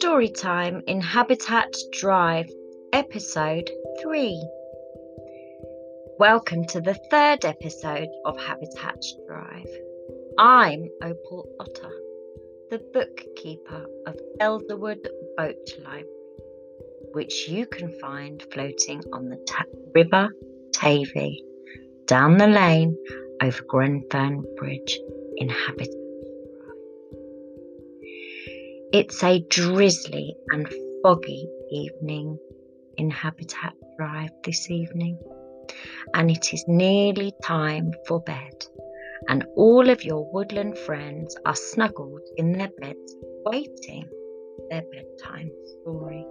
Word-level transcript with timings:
Storytime 0.00 0.82
in 0.86 1.02
Habitat 1.02 1.74
Drive, 1.92 2.48
Episode 2.94 3.70
3. 4.02 4.48
Welcome 6.18 6.64
to 6.68 6.80
the 6.80 6.94
third 7.10 7.44
episode 7.44 8.08
of 8.24 8.38
Habitat 8.40 9.02
Drive. 9.26 9.68
I'm 10.38 10.88
Opal 11.02 11.48
Otter, 11.60 11.92
the 12.70 12.78
bookkeeper 12.94 13.86
of 14.06 14.16
Elderwood 14.40 15.06
Boat 15.36 15.68
Library, 15.84 16.06
which 17.12 17.46
you 17.46 17.66
can 17.66 17.92
find 18.00 18.42
floating 18.54 19.02
on 19.12 19.28
the 19.28 19.36
ta- 19.46 19.64
River 19.94 20.30
Tavy, 20.72 21.44
down 22.10 22.36
the 22.36 22.46
lane 22.48 22.94
over 23.40 23.62
Grenfern 23.62 24.44
Bridge 24.58 24.98
in 25.36 25.48
Habitat 25.48 26.00
it's 28.92 29.22
a 29.22 29.38
drizzly 29.48 30.34
and 30.50 30.68
foggy 31.04 31.48
evening 31.70 32.36
in 32.96 33.08
Habitat 33.08 33.74
Drive 33.96 34.30
this 34.44 34.68
evening, 34.68 35.16
and 36.12 36.28
it 36.28 36.52
is 36.52 36.64
nearly 36.66 37.32
time 37.44 37.92
for 38.08 38.20
bed, 38.20 38.66
and 39.28 39.46
all 39.54 39.88
of 39.88 40.02
your 40.02 40.28
woodland 40.32 40.76
friends 40.76 41.36
are 41.46 41.54
snuggled 41.54 42.26
in 42.36 42.50
their 42.50 42.72
beds 42.80 43.14
waiting 43.44 44.08
their 44.70 44.82
bedtime 44.82 45.52
story. 45.80 46.26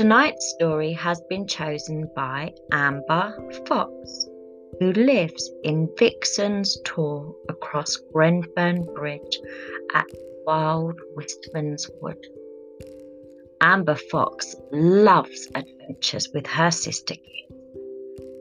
Tonight's 0.00 0.48
story 0.48 0.94
has 0.94 1.20
been 1.28 1.46
chosen 1.46 2.08
by 2.16 2.54
Amber 2.72 3.34
Fox, 3.66 4.30
who 4.78 4.94
lives 4.94 5.50
in 5.62 5.90
Vixen's 5.98 6.80
Tor 6.86 7.36
across 7.50 7.96
Grenfern 8.10 8.86
Bridge 8.94 9.38
at 9.92 10.06
wild 10.46 10.98
Wistman's 11.14 11.90
Wood. 12.00 12.16
Amber 13.60 13.94
Fox 13.94 14.56
loves 14.72 15.46
adventures 15.54 16.30
with 16.32 16.46
her 16.46 16.70
sister 16.70 17.16
Kit. 17.16 17.58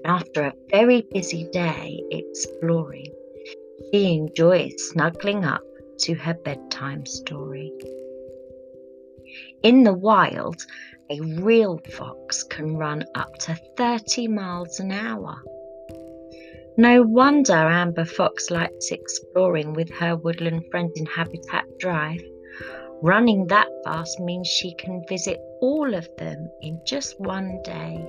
After 0.06 0.44
a 0.44 0.54
very 0.72 1.06
busy 1.12 1.46
day 1.52 2.02
exploring, 2.10 3.14
she 3.92 4.14
enjoys 4.14 4.72
snuggling 4.92 5.44
up 5.44 5.66
to 6.04 6.14
her 6.14 6.36
bedtime 6.36 7.06
story. 7.06 7.73
In 9.62 9.84
the 9.84 9.94
wild, 9.94 10.66
a 11.12 11.20
real 11.22 11.80
fox 11.92 12.44
can 12.44 12.78
run 12.78 13.04
up 13.16 13.36
to 13.40 13.56
30 13.78 14.28
miles 14.28 14.80
an 14.80 14.92
hour. 14.92 15.42
No 16.78 17.02
wonder 17.02 17.54
Amber 17.54 18.06
Fox 18.06 18.52
likes 18.52 18.92
exploring 18.92 19.74
with 19.74 19.90
her 19.90 20.16
woodland 20.16 20.66
friend 20.70 20.92
in 20.96 21.08
Habitat 21.08 21.66
Drive. 21.80 22.22
Running 23.02 23.48
that 23.48 23.68
fast 23.84 24.20
means 24.20 24.48
she 24.48 24.76
can 24.76 25.04
visit 25.10 25.40
all 25.62 25.94
of 25.96 26.08
them 26.18 26.48
in 26.62 26.80
just 26.86 27.20
one 27.20 27.60
day. 27.64 28.08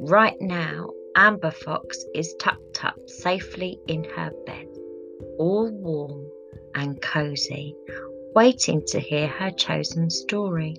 Right 0.00 0.40
now, 0.40 0.90
Amber 1.14 1.50
Fox 1.50 2.04
is 2.14 2.34
tucked 2.40 2.84
up 2.84 2.96
safely 3.06 3.78
in 3.86 4.04
her 4.04 4.32
bed, 4.46 4.66
all 5.38 5.70
warm 5.70 6.26
and 6.74 7.00
cozy, 7.02 7.76
waiting 8.34 8.82
to 8.86 8.98
hear 8.98 9.26
her 9.26 9.50
chosen 9.50 10.08
story. 10.08 10.76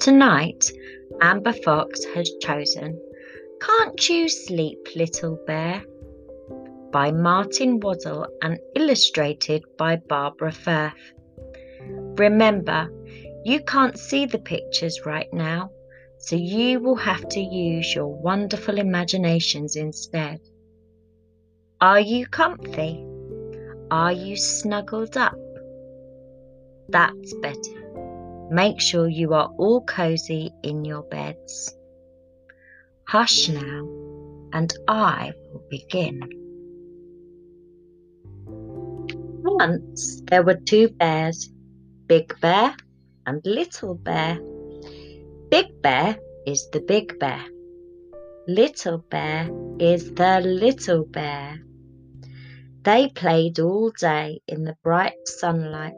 Tonight, 0.00 0.72
Amber 1.20 1.52
Fox 1.52 2.04
has 2.14 2.30
chosen 2.40 2.98
can't 3.60 4.08
You 4.08 4.30
Sleep, 4.30 4.78
Little 4.96 5.38
Bear? 5.46 5.84
by 6.90 7.12
Martin 7.12 7.80
Waddell 7.80 8.26
and 8.40 8.58
illustrated 8.74 9.62
by 9.76 9.96
Barbara 9.96 10.52
Firth. 10.52 11.12
Remember, 12.16 12.88
you 13.44 13.60
can't 13.60 13.98
see 13.98 14.24
the 14.24 14.38
pictures 14.38 15.04
right 15.04 15.30
now, 15.34 15.70
so 16.16 16.34
you 16.34 16.80
will 16.80 16.96
have 16.96 17.28
to 17.28 17.40
use 17.40 17.94
your 17.94 18.08
wonderful 18.08 18.78
imaginations 18.78 19.76
instead. 19.76 20.40
Are 21.82 22.00
you 22.00 22.26
comfy? 22.26 23.04
Are 23.90 24.12
you 24.12 24.38
snuggled 24.38 25.18
up? 25.18 25.36
That's 26.88 27.34
better. 27.34 27.79
Make 28.50 28.80
sure 28.80 29.08
you 29.08 29.32
are 29.32 29.48
all 29.58 29.82
cozy 29.82 30.50
in 30.64 30.84
your 30.84 31.04
beds. 31.04 31.72
Hush 33.06 33.48
now, 33.48 33.88
and 34.52 34.74
I 34.88 35.32
will 35.52 35.62
begin. 35.70 36.20
Once 38.46 40.22
there 40.26 40.42
were 40.42 40.58
two 40.66 40.88
bears, 40.88 41.48
Big 42.08 42.34
Bear 42.40 42.74
and 43.24 43.40
Little 43.44 43.94
Bear. 43.94 44.40
Big 45.50 45.80
Bear 45.80 46.18
is 46.44 46.68
the 46.70 46.80
big 46.80 47.20
bear. 47.20 47.44
Little 48.48 48.98
Bear 48.98 49.48
is 49.78 50.12
the 50.14 50.40
little 50.40 51.04
bear. 51.04 51.60
They 52.82 53.08
played 53.08 53.60
all 53.60 53.92
day 53.92 54.40
in 54.48 54.64
the 54.64 54.76
bright 54.82 55.14
sunlight. 55.24 55.94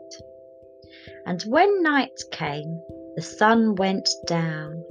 And 1.27 1.43
when 1.43 1.83
night 1.83 2.21
came, 2.31 2.81
the 3.17 3.23
sun 3.23 3.75
went 3.77 4.09
down 4.27 4.85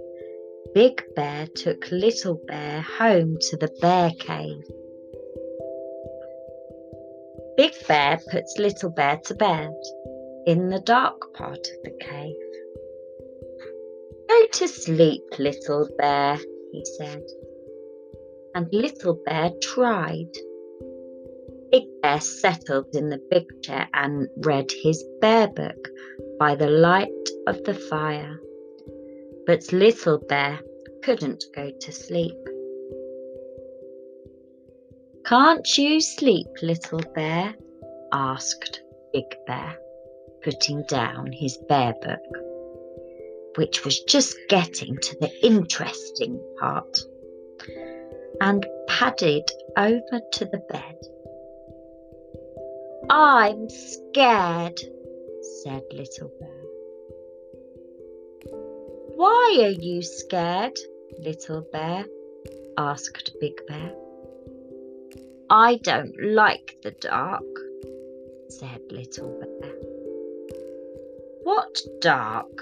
Big 0.73 1.03
Bear 1.15 1.47
took 1.47 1.91
Little 1.91 2.39
Bear 2.47 2.79
home 2.81 3.37
to 3.49 3.57
the 3.57 3.67
bear 3.81 4.09
cave. 4.17 4.63
Big 7.57 7.73
Bear 7.89 8.21
puts 8.31 8.57
Little 8.57 8.89
Bear 8.89 9.19
to 9.25 9.35
bed 9.35 9.73
in 10.45 10.69
the 10.69 10.79
dark 10.79 11.33
part 11.33 11.57
of 11.57 11.83
the 11.83 11.91
cave. 11.99 12.35
Go 14.29 14.45
to 14.53 14.67
sleep, 14.69 15.23
Little 15.37 15.89
Bear, 15.97 16.37
he 16.71 16.85
said. 16.97 17.23
And 18.55 18.71
Little 18.71 19.19
Bear 19.25 19.51
tried. 19.61 20.31
Big 21.71 21.83
Bear 22.01 22.19
settled 22.19 22.93
in 22.93 23.09
the 23.09 23.21
big 23.29 23.45
chair 23.61 23.87
and 23.93 24.27
read 24.37 24.71
his 24.83 25.03
bear 25.21 25.47
book 25.47 25.87
by 26.39 26.55
the 26.55 26.69
light 26.69 27.29
of 27.47 27.63
the 27.63 27.73
fire 27.73 28.39
but 29.45 29.71
Little 29.73 30.17
Bear 30.17 30.59
couldn't 31.03 31.45
go 31.55 31.71
to 31.71 31.91
sleep. 31.91 32.37
Can't 35.25 35.77
you 35.77 36.01
sleep, 36.01 36.47
Little 36.61 37.01
Bear? 37.15 37.55
asked 38.13 38.81
Big 39.13 39.25
Bear, 39.47 39.77
putting 40.43 40.83
down 40.83 41.31
his 41.31 41.57
bear 41.69 41.93
book, 42.01 42.19
which 43.57 43.83
was 43.83 43.99
just 44.01 44.37
getting 44.49 44.95
to 44.95 45.17
the 45.19 45.45
interesting 45.45 46.39
part, 46.59 46.97
and 48.41 48.65
padded 48.87 49.49
over 49.77 50.21
to 50.33 50.45
the 50.45 50.61
bed. 50.69 50.95
I'm 53.09 53.69
scared, 53.69 54.79
said 55.63 55.83
Little 55.91 56.31
Bear. 56.39 56.61
Why 59.15 59.57
are 59.61 59.81
you 59.81 60.01
scared, 60.01 60.77
little 61.19 61.61
bear? 61.71 62.05
asked 62.77 63.35
Big 63.39 63.65
Bear. 63.67 63.93
I 65.49 65.75
don't 65.77 66.15
like 66.21 66.77
the 66.83 66.91
dark, 66.91 67.43
said 68.49 68.81
Little 68.89 69.39
Bear. 69.39 69.73
What 71.43 71.81
dark? 72.01 72.61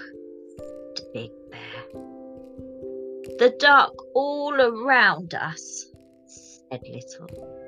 said 0.58 1.14
Big 1.14 1.32
Bear. 1.52 2.02
The 3.40 3.56
dark 3.60 3.96
all 4.16 4.54
around 4.54 5.34
us, 5.34 5.86
said 6.26 6.82
Little. 6.88 7.59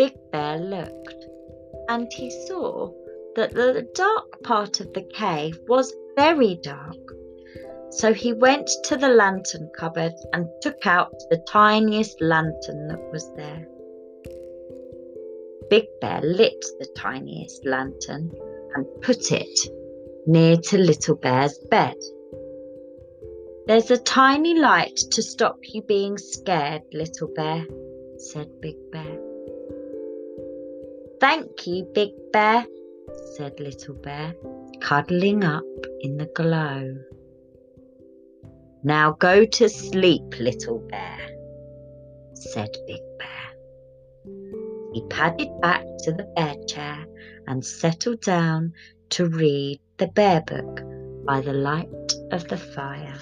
Big 0.00 0.16
Bear 0.32 0.56
looked, 0.56 1.26
and 1.90 2.10
he 2.10 2.30
saw 2.46 2.90
that 3.36 3.52
the 3.52 3.86
dark 3.92 4.42
part 4.42 4.80
of 4.80 4.90
the 4.94 5.02
cave 5.02 5.60
was 5.68 5.94
very 6.16 6.54
dark. 6.62 6.96
So 7.90 8.14
he 8.14 8.32
went 8.32 8.70
to 8.84 8.96
the 8.96 9.10
lantern 9.10 9.68
cupboard 9.76 10.14
and 10.32 10.48
took 10.62 10.86
out 10.86 11.12
the 11.28 11.44
tiniest 11.46 12.18
lantern 12.22 12.88
that 12.88 13.12
was 13.12 13.30
there. 13.36 13.68
Big 15.68 15.84
Bear 16.00 16.22
lit 16.22 16.64
the 16.78 16.88
tiniest 16.96 17.66
lantern 17.66 18.32
and 18.74 18.86
put 19.02 19.30
it 19.30 19.70
near 20.26 20.56
to 20.56 20.78
Little 20.78 21.16
Bear's 21.16 21.58
bed. 21.70 21.96
There's 23.66 23.90
a 23.90 23.98
tiny 23.98 24.58
light 24.58 24.96
to 25.10 25.22
stop 25.22 25.58
you 25.62 25.82
being 25.82 26.16
scared, 26.16 26.84
Little 26.94 27.28
Bear, 27.36 27.66
said 28.16 28.48
Big 28.62 28.76
Bear. 28.90 29.29
Thank 31.20 31.66
you, 31.66 31.84
Big 31.94 32.12
Bear, 32.32 32.64
said 33.36 33.60
Little 33.60 33.94
Bear, 33.94 34.34
cuddling 34.80 35.44
up 35.44 35.62
in 36.00 36.16
the 36.16 36.30
glow. 36.34 36.96
Now 38.82 39.12
go 39.12 39.44
to 39.44 39.68
sleep, 39.68 40.40
little 40.40 40.78
bear, 40.78 41.18
said 42.32 42.74
Big 42.86 43.02
Bear. 43.18 44.32
He 44.94 45.04
padded 45.10 45.50
back 45.60 45.84
to 46.04 46.12
the 46.12 46.24
bear 46.34 46.54
chair 46.66 47.04
and 47.46 47.62
settled 47.62 48.22
down 48.22 48.72
to 49.10 49.26
read 49.26 49.78
the 49.98 50.06
bear 50.08 50.40
book 50.40 50.80
by 51.26 51.42
the 51.42 51.52
light 51.52 51.88
of 52.32 52.48
the 52.48 52.56
fire. 52.56 53.20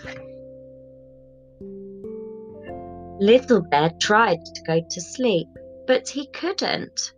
Little 3.20 3.62
Bear 3.62 3.90
tried 4.00 4.38
to 4.44 4.62
go 4.62 4.80
to 4.88 5.00
sleep, 5.00 5.48
but 5.88 6.08
he 6.08 6.28
couldn't. 6.28 7.12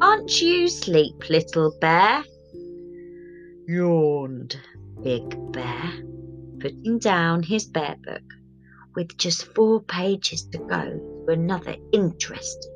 Aren't 0.00 0.40
you 0.42 0.68
sleep, 0.68 1.28
little 1.30 1.76
bear? 1.80 2.24
yawned 3.66 4.56
Big 5.02 5.52
Bear, 5.52 5.92
putting 6.60 6.98
down 6.98 7.42
his 7.42 7.66
bear 7.66 7.96
book 8.04 8.22
with 8.94 9.16
just 9.18 9.54
four 9.54 9.82
pages 9.82 10.46
to 10.48 10.58
go 10.58 11.24
to 11.26 11.32
another 11.32 11.76
interesting 11.92 12.72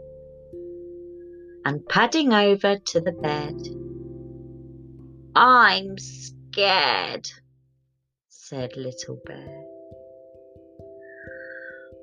and 1.65 1.87
padding 1.89 2.33
over 2.33 2.79
to 2.79 3.01
the 3.01 3.13
bed. 3.13 3.57
I'm 5.37 5.97
scared, 5.99 7.29
said 8.29 8.77
Little 8.77 9.21
Bear. 9.25 9.65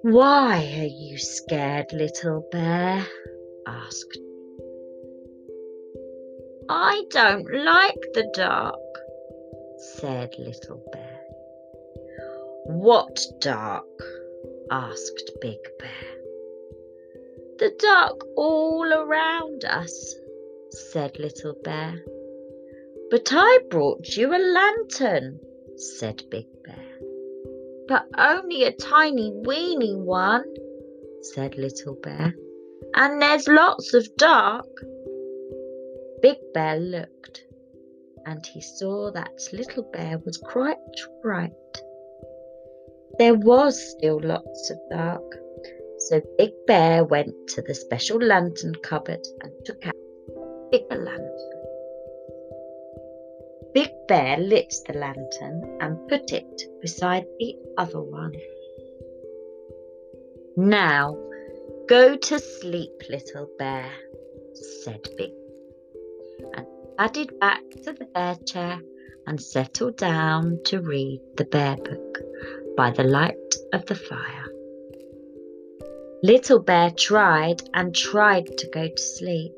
Why 0.04 0.58
are 0.80 0.86
you 0.86 1.18
scared, 1.18 1.92
Little 1.92 2.48
Bear? 2.52 3.06
asked. 3.68 4.27
I 6.70 7.04
don't 7.12 7.50
like 7.54 8.02
the 8.14 8.30
dark, 8.34 8.76
said 9.96 10.36
Little 10.38 10.84
Bear. 10.92 11.20
What 12.66 13.18
dark? 13.40 13.86
asked 14.70 15.32
Big 15.40 15.60
Bear. 15.80 16.18
The 17.60 17.74
dark 17.80 18.20
all 18.36 18.92
around 18.92 19.64
us, 19.64 20.16
said 20.72 21.18
Little 21.20 21.56
Bear. 21.64 22.04
But 23.10 23.30
I 23.32 23.60
brought 23.70 24.18
you 24.18 24.36
a 24.36 24.38
lantern, 24.38 25.40
said 25.78 26.22
Big 26.30 26.48
Bear. 26.64 27.00
But 27.88 28.08
only 28.18 28.66
a 28.66 28.74
tiny 28.74 29.32
weeny 29.34 29.96
one, 29.96 30.44
said 31.22 31.56
Little 31.58 31.96
Bear. 31.96 32.36
And 32.94 33.22
there's 33.22 33.48
lots 33.48 33.94
of 33.94 34.14
dark. 34.18 34.68
Big 36.22 36.38
Bear 36.54 36.80
looked, 36.80 37.44
and 38.26 38.44
he 38.46 38.60
saw 38.60 39.12
that 39.12 39.40
Little 39.54 39.84
Bear 39.84 40.18
was 40.26 40.38
quite 40.38 40.78
right. 41.24 41.52
There 43.20 43.36
was 43.36 43.80
still 43.92 44.20
lots 44.24 44.72
of 44.72 44.80
dark, 44.90 45.38
so 46.00 46.22
Big 46.38 46.54
Bear 46.66 47.04
went 47.04 47.36
to 47.50 47.62
the 47.62 47.76
special 47.76 48.18
lantern 48.18 48.74
cupboard 48.76 49.26
and 49.42 49.52
took 49.64 49.86
out 49.86 49.94
a 49.96 50.70
bigger 50.72 51.04
lantern. 51.04 51.64
Big 53.74 53.92
Bear 54.08 54.38
lit 54.38 54.74
the 54.88 54.94
lantern 54.94 55.78
and 55.82 56.08
put 56.08 56.32
it 56.32 56.64
beside 56.82 57.26
the 57.38 57.56
other 57.78 58.02
one. 58.02 58.34
Now, 60.56 61.16
go 61.88 62.16
to 62.16 62.40
sleep, 62.40 63.04
little 63.08 63.48
bear, 63.60 63.92
said 64.84 65.08
Big 65.16 65.32
padded 66.98 67.40
back 67.40 67.62
to 67.84 67.94
the 67.94 68.06
bear 68.06 68.36
chair 68.46 68.82
and 69.28 69.40
settled 69.40 69.98
down 69.98 70.60
to 70.66 70.82
read 70.82 71.22
the 71.36 71.46
bear 71.46 71.76
book 71.76 72.20
by 72.76 72.90
the 72.90 73.04
light 73.04 73.56
of 73.74 73.86
the 73.86 73.96
fire. 73.96 74.46
Little 76.24 76.60
Bear 76.60 76.90
tried 76.90 77.62
and 77.76 77.94
tried 77.94 78.58
to 78.58 78.70
go 78.70 78.88
to 78.88 79.02
sleep, 79.02 79.54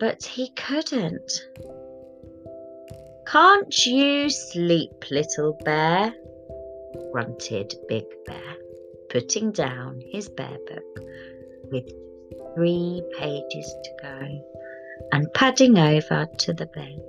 but 0.00 0.24
he 0.24 0.50
couldn't. 0.56 1.46
Can't 3.28 3.86
you 3.86 4.28
sleep, 4.28 5.04
little 5.10 5.56
bear? 5.64 6.12
grunted 7.12 7.74
Big 7.88 8.04
Bear, 8.26 8.56
putting 9.10 9.52
down 9.52 10.00
his 10.10 10.28
bear 10.28 10.58
book 10.66 11.04
with 11.70 11.88
three 12.56 13.02
pages 13.16 13.74
to 13.84 13.90
go 14.02 14.52
and 15.10 15.32
padding 15.34 15.78
over 15.78 16.26
to 16.38 16.52
the 16.52 16.66
bed. 16.66 17.00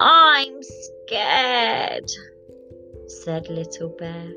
I'm 0.00 0.62
scared, 0.62 2.10
said 3.08 3.48
Little 3.48 3.88
Bear. 3.98 4.32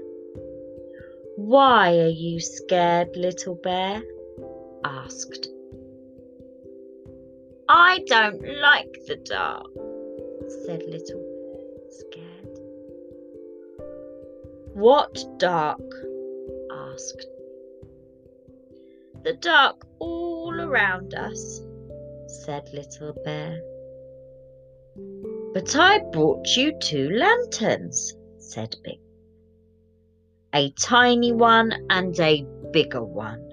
Why 1.35 1.97
are 1.99 2.07
you 2.07 2.39
scared, 2.39 3.15
Little 3.15 3.55
Bear? 3.55 4.01
asked. 4.83 5.49
I 7.69 7.99
don't 8.07 8.41
like 8.61 8.97
the 9.07 9.17
dark, 9.17 9.67
said 10.65 10.83
Little 10.87 11.21
Bear, 11.21 11.89
scared. 11.89 12.59
What 14.73 15.25
dark? 15.37 15.79
asked. 16.71 17.25
The 19.23 19.33
dark 19.33 19.85
all 20.57 20.69
around 20.69 21.13
us, 21.13 21.61
said 22.27 22.69
Little 22.73 23.13
Bear. 23.23 23.61
But 25.53 25.75
I 25.75 25.99
brought 26.11 26.55
you 26.55 26.77
two 26.79 27.09
lanterns, 27.11 28.13
said 28.37 28.75
Big 28.83 28.99
a 30.53 30.71
tiny 30.71 31.31
one 31.31 31.73
and 31.89 32.17
a 32.19 32.43
bigger 32.71 33.03
one. 33.03 33.43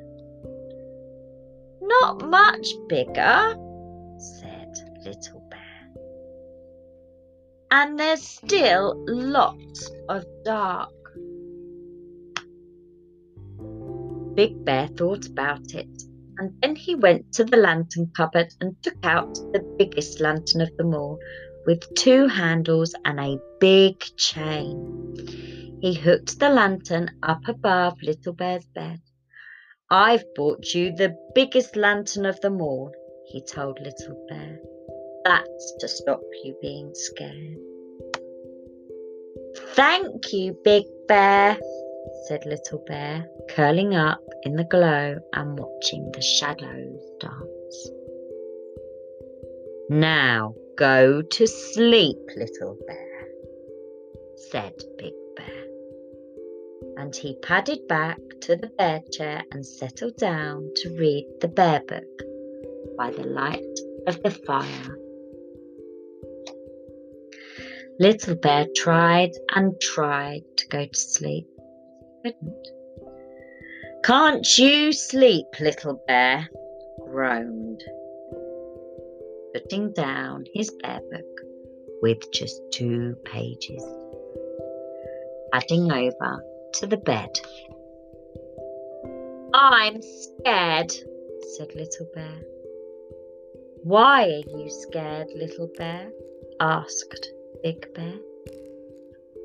Not 1.82 2.24
much 2.30 2.68
bigger, 2.88 3.54
said 4.16 4.72
Little 5.04 5.42
Bear. 5.50 5.92
And 7.72 7.98
there's 7.98 8.22
still 8.22 8.94
lots 9.06 9.90
of 10.08 10.24
dark. 10.44 10.92
Big 14.34 14.64
Bear 14.64 14.86
thought 14.86 15.26
about 15.26 15.74
it, 15.74 16.04
and 16.38 16.52
then 16.62 16.76
he 16.76 16.94
went 16.94 17.32
to 17.34 17.44
the 17.44 17.56
lantern 17.56 18.10
cupboard 18.16 18.52
and 18.60 18.76
took 18.82 18.96
out 19.04 19.34
the 19.52 19.74
biggest 19.78 20.20
lantern 20.20 20.60
of 20.60 20.76
them 20.76 20.94
all, 20.94 21.18
with 21.66 21.94
two 21.94 22.26
handles 22.26 22.94
and 23.04 23.18
a 23.20 23.38
big 23.60 23.98
chain. 24.16 25.14
He 25.80 25.94
hooked 25.94 26.38
the 26.38 26.48
lantern 26.48 27.10
up 27.22 27.46
above 27.48 28.02
Little 28.02 28.32
Bear's 28.32 28.66
bed. 28.74 29.00
I've 29.90 30.24
brought 30.34 30.74
you 30.74 30.92
the 30.92 31.16
biggest 31.34 31.76
lantern 31.76 32.26
of 32.26 32.40
them 32.40 32.60
all, 32.60 32.92
he 33.26 33.42
told 33.42 33.78
Little 33.80 34.26
Bear. 34.28 34.58
That's 35.24 35.74
to 35.80 35.88
stop 35.88 36.20
you 36.42 36.56
being 36.60 36.90
scared. 36.94 37.58
Thank 39.74 40.32
you, 40.32 40.58
Big 40.64 40.84
Bear, 41.08 41.58
said 42.26 42.44
Little 42.46 42.82
Bear, 42.86 43.28
curling 43.50 43.94
up 43.94 44.22
in 44.42 44.56
the 44.56 44.64
glow 44.64 45.16
and 45.32 45.58
watching 45.58 46.10
the 46.12 46.22
shadows 46.22 47.00
dance. 47.20 47.90
Now 49.90 50.54
go 50.76 51.22
to 51.22 51.46
sleep, 51.46 52.18
Little 52.36 52.78
Bear, 52.86 53.28
said 54.36 54.74
Big 54.98 55.12
Bear. 55.36 55.64
and 56.96 57.14
he 57.14 57.36
padded 57.42 57.86
back 57.88 58.18
to 58.40 58.56
the 58.56 58.68
bear 58.78 59.00
chair 59.12 59.42
and 59.52 59.64
settled 59.66 60.16
down 60.16 60.70
to 60.76 60.96
read 60.96 61.26
the 61.40 61.48
bear 61.48 61.80
book 61.86 62.22
by 62.96 63.10
the 63.10 63.24
light 63.24 63.78
of 64.06 64.22
the 64.22 64.30
fire. 64.30 64.98
Little 67.98 68.34
Bear 68.34 68.66
tried 68.74 69.32
and 69.54 69.80
tried 69.80 70.42
to 70.56 70.68
go 70.68 70.86
to 70.86 70.98
sleep. 70.98 71.46
Couldn't. 72.24 72.68
Can't 74.02 74.58
you 74.58 74.92
sleep, 74.94 75.46
Little 75.60 76.02
Bear? 76.06 76.48
groaned, 77.04 77.84
putting 79.52 79.92
down 79.92 80.46
his 80.54 80.70
bear 80.82 81.00
book 81.10 81.40
with 82.00 82.32
just 82.32 82.62
two 82.72 83.14
pages. 83.26 83.84
Padding 85.52 85.92
over 85.92 86.42
to 86.74 86.86
the 86.86 86.96
bed. 86.96 87.28
I'm 89.52 90.00
scared, 90.00 90.92
said 91.56 91.74
Little 91.74 92.08
Bear. 92.14 92.40
Why 93.82 94.24
are 94.24 94.58
you 94.58 94.70
scared, 94.70 95.28
Little 95.36 95.70
Bear? 95.76 96.10
asked 96.58 97.32
Big 97.62 97.92
Bear. 97.92 98.18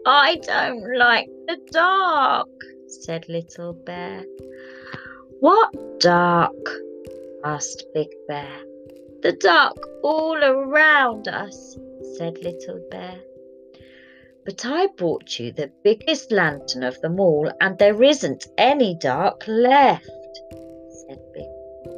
I 0.05 0.37
don't 0.37 0.97
like 0.97 1.29
the 1.45 1.57
dark, 1.71 2.47
said 2.89 3.29
Little 3.29 3.73
Bear. 3.73 4.25
What 5.39 5.99
dark? 5.99 6.69
asked 7.43 7.85
Big 7.93 8.09
Bear. 8.27 8.59
The 9.21 9.33
dark 9.33 9.77
all 10.03 10.43
around 10.43 11.27
us, 11.27 11.77
said 12.17 12.37
Little 12.39 12.81
Bear. 12.89 13.19
But 14.45 14.65
I 14.65 14.87
bought 14.97 15.39
you 15.39 15.51
the 15.51 15.71
biggest 15.83 16.31
lantern 16.31 16.83
of 16.83 16.99
them 17.01 17.19
all, 17.19 17.51
and 17.61 17.77
there 17.77 18.01
isn't 18.01 18.47
any 18.57 18.95
dark 18.95 19.43
left, 19.47 20.09
said 20.89 21.19
Big 21.33 21.47
Bear. 21.83 21.93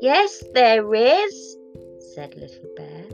Yes, 0.00 0.44
there 0.52 0.94
is, 0.94 1.56
said 2.14 2.34
Little 2.34 2.70
Bear. 2.76 3.04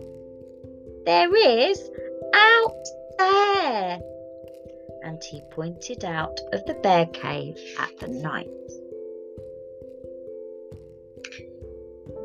There 1.07 1.35
is 1.37 1.91
out 2.35 2.87
there. 3.19 4.01
He 5.25 5.43
pointed 5.51 6.05
out 6.05 6.39
of 6.53 6.65
the 6.67 6.75
bear 6.75 7.07
cave 7.07 7.57
at 7.79 7.99
the 7.99 8.09
night. 8.09 8.49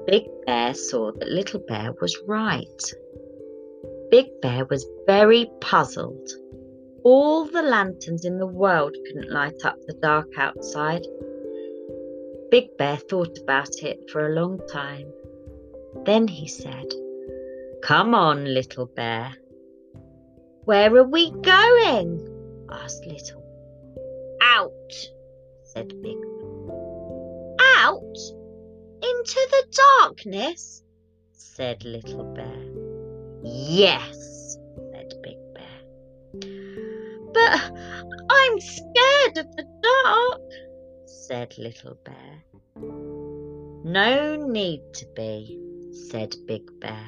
Big 0.06 0.26
Bear 0.46 0.74
saw 0.74 1.12
that 1.14 1.30
Little 1.30 1.62
Bear 1.62 1.94
was 2.02 2.18
right. 2.28 2.94
Big 4.12 4.28
Bear 4.42 4.66
was 4.66 4.86
very 5.06 5.50
puzzled. 5.62 6.30
All 7.04 7.46
the 7.46 7.62
lanterns 7.62 8.26
in 8.26 8.38
the 8.38 8.48
world 8.48 8.96
couldn't 9.06 9.32
light 9.32 9.64
up 9.64 9.78
the 9.88 9.94
dark 9.94 10.28
outside. 10.38 11.06
Big 12.52 12.78
Bear 12.78 12.98
thought 12.98 13.38
about 13.42 13.82
it 13.82 14.10
for 14.12 14.28
a 14.28 14.36
long 14.36 14.60
time. 14.72 15.08
Then 16.06 16.28
he 16.28 16.48
said, 16.48 16.94
Come 17.82 18.14
on, 18.14 18.54
Little 18.54 18.86
Bear. 18.86 19.36
Where 20.66 20.96
are 20.96 21.04
we 21.08 21.32
going? 21.32 22.33
Asked 22.70 23.06
Little. 23.06 23.44
Out, 24.42 24.94
said 25.64 25.90
Big. 26.02 26.18
Out? 27.78 28.18
Into 29.02 29.48
the 29.52 29.82
darkness? 30.02 30.84
said 31.34 31.84
Little 31.84 32.24
Bear. 32.34 32.64
Yes, 33.44 34.58
said 34.92 35.14
Big 35.22 35.38
Bear. 35.54 36.42
But 37.34 37.72
I'm 38.30 38.60
scared 38.60 39.38
of 39.38 39.56
the 39.56 39.68
dark, 39.84 40.42
said 41.06 41.58
Little 41.58 41.98
Bear. 42.04 42.44
No 43.86 44.36
need 44.36 44.82
to 44.94 45.06
be, 45.16 45.60
said 46.10 46.36
Big 46.48 46.64
Bear. 46.80 47.06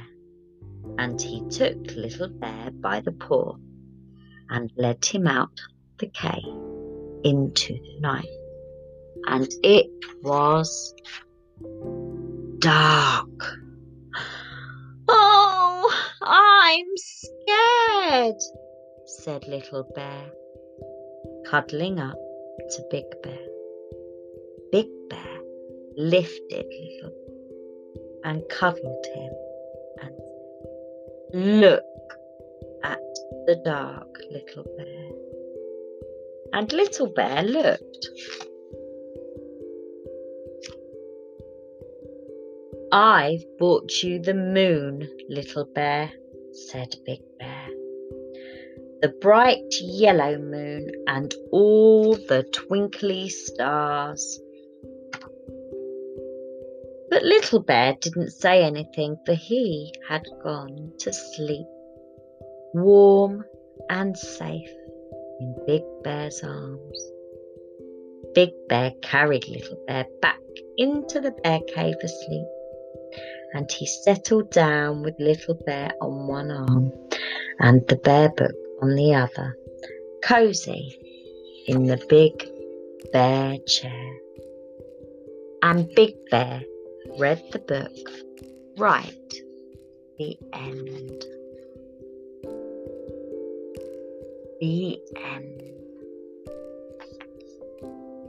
And 0.97 1.21
he 1.21 1.41
took 1.49 1.95
Little 1.95 2.29
Bear 2.29 2.71
by 2.71 2.99
the 2.99 3.13
paw 3.13 3.55
and 4.49 4.71
led 4.77 5.03
him 5.05 5.27
out 5.27 5.59
the 5.99 6.07
cave 6.07 6.43
into 7.23 7.73
the 7.73 7.99
night. 7.99 8.27
And 9.27 9.47
it 9.63 9.87
was 10.21 10.93
dark. 12.59 13.57
Oh, 15.07 16.07
I'm 16.21 16.85
scared, 16.95 18.41
said 19.05 19.47
Little 19.47 19.87
Bear, 19.95 20.31
cuddling 21.49 21.99
up 21.99 22.17
to 22.71 22.83
Big 22.91 23.05
Bear. 23.23 23.47
Big 24.71 24.87
Bear 25.09 25.39
lifted 25.97 26.65
Little 26.69 27.13
and 28.23 28.43
cuddled 28.49 29.05
him 29.15 29.31
and 30.01 30.15
said, 31.31 31.61
Look 31.61 31.83
at 32.85 32.99
the 33.47 33.61
dark, 33.65 34.07
Little 34.31 34.65
Bear. 34.77 35.09
And 36.53 36.71
Little 36.71 37.07
Bear 37.07 37.41
looked. 37.43 38.07
I've 42.91 43.43
brought 43.57 43.91
you 44.03 44.19
the 44.19 44.33
moon, 44.33 45.09
Little 45.27 45.65
Bear, 45.65 46.11
said 46.51 46.95
Big 47.05 47.19
Bear. 47.39 47.67
The 49.01 49.13
bright 49.19 49.73
yellow 49.81 50.37
moon 50.37 50.89
and 51.07 51.33
all 51.51 52.15
the 52.15 52.43
twinkly 52.53 53.29
stars. 53.29 54.39
But 57.09 57.23
Little 57.23 57.61
Bear 57.61 57.97
didn't 57.99 58.31
say 58.31 58.63
anything, 58.63 59.17
for 59.25 59.33
he 59.33 59.93
had 60.07 60.23
gone 60.43 60.91
to 60.99 61.11
sleep, 61.13 61.67
warm 62.73 63.43
and 63.89 64.17
safe 64.17 64.69
in 65.39 65.55
Big 65.65 65.83
Bear's 66.03 66.41
arms. 66.43 67.11
Big 68.33 68.49
Bear 68.67 68.91
carried 69.01 69.47
Little 69.47 69.81
Bear 69.87 70.05
back 70.21 70.39
into 70.77 71.21
the 71.21 71.31
bear 71.43 71.59
cave 71.73 71.95
asleep 72.03 72.47
and 73.53 73.71
he 73.71 73.85
settled 73.85 74.51
down 74.51 75.01
with 75.03 75.15
Little 75.19 75.55
Bear 75.65 75.91
on 76.01 76.27
one 76.27 76.51
arm 76.51 76.91
and 77.59 77.87
the 77.87 77.95
bear 77.95 78.29
book 78.29 78.55
on 78.81 78.95
the 78.95 79.13
other, 79.13 79.57
cosy 80.23 80.99
in 81.67 81.85
the 81.85 82.03
big 82.09 82.49
bear 83.11 83.57
chair. 83.67 84.11
And 85.61 85.89
Big 85.95 86.13
Bear 86.29 86.63
read 87.17 87.41
the 87.51 87.59
book 87.59 88.11
right 88.77 89.33
the 90.17 90.37
end. 90.53 91.25
The 94.65 94.99
end. 95.23 95.61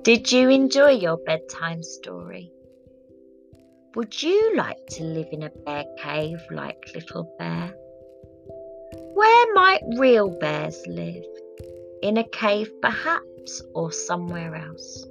Did 0.02 0.30
you 0.30 0.50
enjoy 0.50 0.90
your 0.90 1.16
bedtime 1.16 1.82
story? 1.82 2.52
Would 3.94 4.22
you 4.22 4.54
like 4.54 4.84
to 4.96 5.04
live 5.04 5.28
in 5.32 5.44
a 5.44 5.50
bear 5.64 5.86
cave 5.96 6.42
like 6.50 6.90
Little 6.94 7.24
Bear? 7.38 7.74
Where 9.14 9.54
might 9.54 9.80
real 9.96 10.28
bears 10.28 10.78
live? 10.86 11.24
In 12.02 12.18
a 12.18 12.28
cave, 12.28 12.70
perhaps, 12.82 13.62
or 13.74 13.90
somewhere 13.90 14.56
else? 14.56 15.06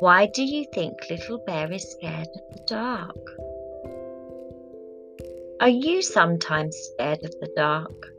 Why 0.00 0.26
do 0.26 0.42
you 0.42 0.66
think 0.74 0.94
Little 1.08 1.38
Bear 1.46 1.70
is 1.70 1.88
scared 1.92 2.26
of 2.26 2.56
the 2.56 2.64
dark? 2.66 3.24
Are 5.60 5.68
you 5.86 6.02
sometimes 6.02 6.76
scared 6.76 7.22
of 7.22 7.30
the 7.40 7.52
dark? 7.54 8.12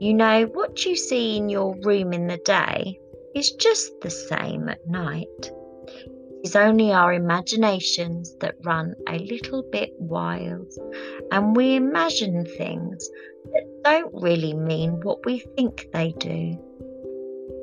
You 0.00 0.14
know, 0.14 0.46
what 0.46 0.86
you 0.86 0.96
see 0.96 1.36
in 1.36 1.50
your 1.50 1.76
room 1.82 2.14
in 2.14 2.26
the 2.26 2.38
day 2.38 2.98
is 3.34 3.50
just 3.50 4.00
the 4.00 4.08
same 4.08 4.70
at 4.70 4.86
night 4.86 5.26
It 6.42 6.46
is 6.48 6.56
only 6.56 6.90
our 6.90 7.12
imaginations 7.12 8.34
that 8.40 8.54
run 8.64 8.94
a 9.06 9.18
little 9.18 9.62
bit 9.70 9.90
wild, 9.98 10.72
and 11.30 11.54
we 11.54 11.76
imagine 11.76 12.46
things 12.46 13.10
that 13.52 13.82
don't 13.84 14.14
really 14.14 14.54
mean 14.54 15.02
what 15.02 15.26
we 15.26 15.40
think 15.54 15.86
they 15.92 16.12
do. 16.12 16.58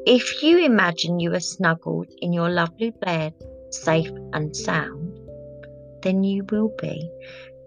If 0.05 0.43
you 0.43 0.59
imagine 0.59 1.19
you 1.19 1.33
are 1.33 1.39
snuggled 1.39 2.11
in 2.19 2.33
your 2.33 2.51
lovely 2.51 2.91
bed, 2.91 3.33
safe 3.71 4.11
and 4.33 4.55
sound, 4.55 5.17
then 6.03 6.23
you 6.23 6.45
will 6.51 6.71
be, 6.79 7.09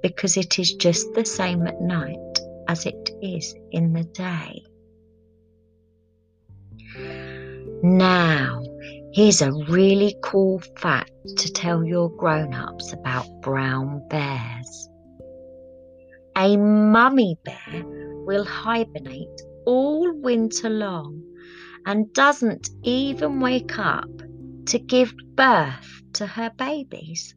because 0.01 0.37
it 0.37 0.61
is 0.61 0.75
just 0.75 1.13
the 1.15 1.25
same 1.25 1.67
at 1.67 1.81
night 1.81 2.30
as 2.71 2.87
it 2.87 3.11
is 3.21 3.55
in 3.73 3.93
the 3.93 4.05
day. 4.05 4.63
Now, 7.83 8.63
Here's 9.13 9.43
a 9.43 9.51
really 9.69 10.15
cool 10.23 10.61
fact 10.77 11.11
to 11.39 11.53
tell 11.53 11.83
your 11.85 12.11
grown 12.11 12.55
ups 12.55 12.93
about 12.93 13.27
brown 13.41 14.07
bears. 14.09 14.89
A 16.37 16.57
mummy 16.57 17.37
bear 17.45 17.83
will 17.85 18.45
hibernate 18.45 19.43
all 19.67 20.13
winter 20.21 20.71
long 20.71 21.25
and 21.87 22.13
doesn't 22.13 22.71
even 22.85 23.41
wake 23.41 23.77
up 23.81 24.11
to 24.67 24.79
give 24.79 25.13
birth 25.35 26.03
to 26.13 26.29
her 26.29 26.53
babies. 26.57 27.35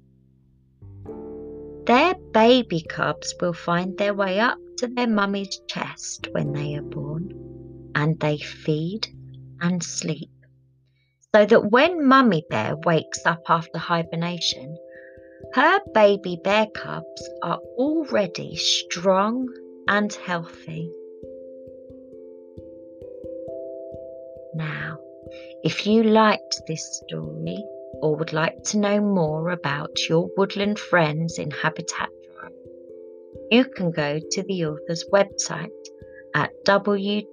Their 1.86 2.16
baby 2.34 2.82
cubs 2.82 3.34
will 3.42 3.54
find 3.54 3.98
their 3.98 4.14
way 4.14 4.40
up 4.40 4.58
to 4.78 4.88
their 4.88 5.08
mummy's 5.08 5.60
chest 5.68 6.28
when 6.32 6.54
they 6.54 6.76
are 6.76 6.82
born, 6.82 7.32
and 7.96 8.20
they 8.20 8.38
feed 8.38 9.08
and 9.62 9.84
sleep 9.84 10.30
so 11.36 11.46
that 11.46 11.72
when 11.72 12.06
Mummy 12.06 12.46
Bear 12.50 12.76
wakes 12.86 13.26
up 13.26 13.42
after 13.50 13.80
hibernation, 13.80 14.78
her 15.54 15.80
baby 15.94 16.40
bear 16.44 16.68
cubs 16.68 17.30
are 17.42 17.60
already 17.78 18.56
strong 18.56 19.48
and 19.88 20.14
healthy. 20.14 20.92
Now, 24.54 25.00
if 25.64 25.88
you 25.88 26.04
liked 26.04 26.62
this 26.68 27.02
story 27.04 27.66
or 28.02 28.16
would 28.16 28.34
like 28.34 28.64
to 28.64 28.80
know 28.80 29.00
more 29.00 29.50
about 29.50 30.10
your 30.10 30.30
woodland 30.36 30.80
friends 30.80 31.38
in 31.38 31.52
Habitat 31.52 32.10
Drive, 32.24 32.52
you 33.52 33.66
can 33.66 33.92
go 33.92 34.20
to 34.20 34.44
the 34.44 34.66
author's 34.66 35.06
website 35.12 35.70
at 36.36 36.52
www 36.66 37.30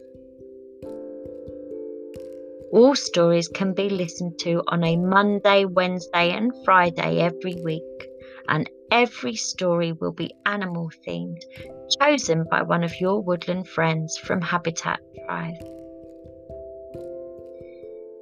All 2.73 2.95
stories 2.95 3.49
can 3.49 3.75
be 3.75 3.90
listened 3.90 4.38
to 4.40 4.62
on 4.69 4.85
a 4.85 4.97
Monday, 4.97 5.64
Wednesday, 5.64 6.31
and 6.31 6.52
Friday 6.64 7.19
every 7.19 7.57
week, 7.62 8.09
and 8.49 8.71
every 8.90 9.35
story 9.35 9.93
will 9.93 10.12
be 10.12 10.35
animal 10.47 10.90
themed, 11.07 11.43
chosen 12.00 12.47
by 12.50 12.62
one 12.62 12.85
of 12.85 13.00
your 13.00 13.21
woodland 13.21 13.69
friends 13.69 14.17
from 14.17 14.40
Habitat 14.40 15.00
Drive. 15.26 15.61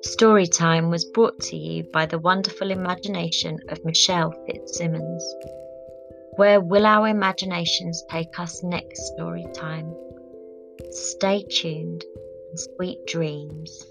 Storytime 0.07 0.91
was 0.91 1.05
brought 1.05 1.39
to 1.41 1.57
you 1.57 1.85
by 1.93 2.07
the 2.07 2.19
wonderful 2.19 2.71
imagination 2.71 3.59
of 3.69 3.85
Michelle 3.85 4.33
Fitzsimmons. 4.47 5.35
Where 6.37 6.61
will 6.61 6.87
our 6.87 7.09
imaginations 7.09 8.05
take 8.11 8.39
us 8.39 8.63
next 8.63 9.13
story 9.13 9.47
time? 9.55 9.93
Stay 10.91 11.45
tuned 11.51 12.05
and 12.51 12.61
sweet 12.61 13.05
dreams. 13.07 13.87